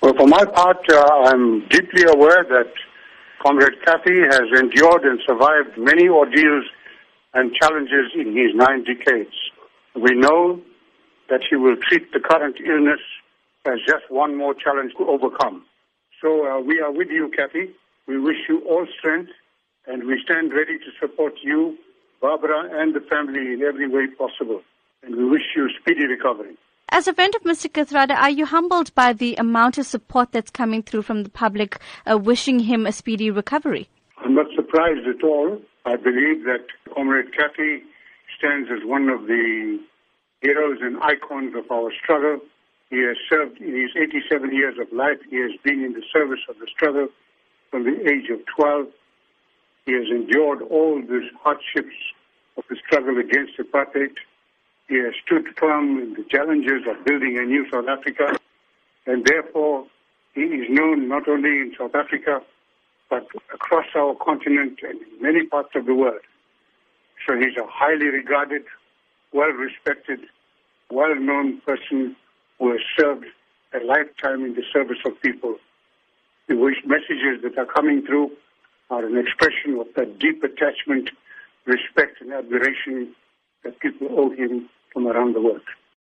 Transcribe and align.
Well, 0.00 0.14
for 0.14 0.28
my 0.28 0.44
part, 0.44 0.78
uh, 0.92 1.04
I'm 1.24 1.66
deeply 1.68 2.04
aware 2.06 2.44
that 2.44 2.72
Comrade 3.44 3.82
Kathy 3.84 4.20
has 4.30 4.46
endured 4.56 5.02
and 5.02 5.20
survived 5.26 5.76
many 5.76 6.08
ordeals 6.08 6.64
and 7.34 7.52
challenges 7.54 8.12
in 8.14 8.36
his 8.36 8.54
nine 8.54 8.84
decades. 8.84 9.34
We 9.96 10.14
know 10.14 10.60
that 11.30 11.40
he 11.50 11.56
will 11.56 11.76
treat 11.88 12.12
the 12.12 12.20
current 12.20 12.56
illness 12.64 13.00
as 13.66 13.78
just 13.88 14.08
one 14.08 14.36
more 14.36 14.54
challenge 14.54 14.92
to 14.98 15.08
overcome. 15.08 15.64
So 16.22 16.46
uh, 16.46 16.60
we 16.60 16.80
are 16.80 16.92
with 16.92 17.08
you, 17.10 17.30
Kathy. 17.36 17.74
We 18.06 18.20
wish 18.20 18.36
you 18.48 18.60
all 18.68 18.86
strength, 18.98 19.32
and 19.88 20.06
we 20.06 20.20
stand 20.24 20.52
ready 20.52 20.78
to 20.78 20.90
support 21.00 21.34
you, 21.42 21.76
Barbara, 22.22 22.70
and 22.80 22.94
the 22.94 23.00
family 23.00 23.52
in 23.52 23.62
every 23.66 23.88
way 23.88 24.06
possible. 24.16 24.62
And 25.02 25.16
we 25.16 25.24
wish 25.28 25.42
you 25.56 25.68
speedy 25.80 26.06
recovery. 26.06 26.56
As 26.90 27.06
a 27.06 27.12
friend 27.12 27.34
of 27.34 27.42
Mr. 27.42 27.70
Kathrada, 27.70 28.16
are 28.16 28.30
you 28.30 28.46
humbled 28.46 28.94
by 28.94 29.12
the 29.12 29.36
amount 29.36 29.76
of 29.76 29.84
support 29.84 30.32
that's 30.32 30.50
coming 30.50 30.82
through 30.82 31.02
from 31.02 31.22
the 31.22 31.28
public 31.28 31.78
uh, 32.10 32.16
wishing 32.16 32.60
him 32.60 32.86
a 32.86 32.92
speedy 32.92 33.30
recovery? 33.30 33.90
I'm 34.24 34.34
not 34.34 34.46
surprised 34.56 35.06
at 35.06 35.22
all. 35.22 35.60
I 35.84 35.96
believe 35.96 36.44
that 36.44 36.64
Comrade 36.94 37.36
Kathy 37.36 37.82
stands 38.38 38.70
as 38.72 38.88
one 38.88 39.10
of 39.10 39.26
the 39.26 39.78
heroes 40.40 40.78
and 40.80 40.96
icons 41.02 41.54
of 41.54 41.70
our 41.70 41.92
struggle. 42.02 42.40
He 42.88 42.96
has 43.04 43.18
served 43.28 43.60
in 43.60 43.78
his 43.78 43.90
87 43.94 44.54
years 44.54 44.78
of 44.80 44.90
life. 44.90 45.18
He 45.28 45.36
has 45.42 45.52
been 45.62 45.84
in 45.84 45.92
the 45.92 46.02
service 46.10 46.40
of 46.48 46.58
the 46.58 46.66
struggle 46.74 47.08
from 47.70 47.84
the 47.84 48.00
age 48.08 48.30
of 48.30 48.40
12. 48.56 48.86
He 49.84 49.92
has 49.92 50.08
endured 50.10 50.62
all 50.62 51.02
the 51.02 51.20
hardships 51.42 51.96
of 52.56 52.64
the 52.70 52.76
struggle 52.86 53.18
against 53.18 53.58
apartheid. 53.58 54.16
He 54.88 54.96
has 54.96 55.12
stood 55.24 55.46
firm 55.58 55.98
in 55.98 56.14
the 56.14 56.24
challenges 56.30 56.86
of 56.88 57.04
building 57.04 57.36
a 57.36 57.42
new 57.42 57.68
South 57.70 57.88
Africa, 57.88 58.38
and 59.06 59.24
therefore 59.26 59.86
he 60.34 60.40
is 60.40 60.66
known 60.70 61.08
not 61.08 61.28
only 61.28 61.60
in 61.60 61.74
South 61.78 61.94
Africa, 61.94 62.40
but 63.10 63.26
across 63.52 63.84
our 63.94 64.14
continent 64.14 64.78
and 64.82 65.00
in 65.00 65.22
many 65.22 65.44
parts 65.46 65.70
of 65.74 65.84
the 65.84 65.94
world. 65.94 66.22
So 67.26 67.36
he's 67.36 67.56
a 67.58 67.66
highly 67.66 68.06
regarded, 68.06 68.62
well-respected, 69.32 70.20
well-known 70.90 71.60
person 71.66 72.16
who 72.58 72.70
has 72.72 72.80
served 72.98 73.26
a 73.74 73.84
lifetime 73.84 74.44
in 74.44 74.54
the 74.54 74.64
service 74.72 74.98
of 75.04 75.20
people. 75.20 75.56
The 76.46 76.54
messages 76.86 77.42
that 77.42 77.58
are 77.58 77.66
coming 77.66 78.06
through 78.06 78.30
are 78.88 79.04
an 79.04 79.18
expression 79.18 79.78
of 79.78 79.88
that 79.96 80.18
deep 80.18 80.42
attachment, 80.42 81.10
respect, 81.66 82.22
and 82.22 82.32
admiration 82.32 83.14
that 83.64 83.78
people 83.80 84.08
owe 84.18 84.30
him 84.30 84.70
from 84.98 85.06
around 85.06 85.32
the 85.32 85.40
world. 85.40 85.62